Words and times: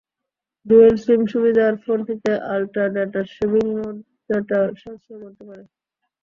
Dual 0.65 0.95
SIM 1.03 1.21
সুবিধার 1.31 1.73
ফোনটিতেআল্ট্রা 1.83 2.85
data 2.95 3.21
saving 3.33 3.65
mode 3.75 3.95
data 4.29 4.59
সাশ্রয় 4.81 5.19
করতে 5.23 5.43
পারে। 5.49 5.63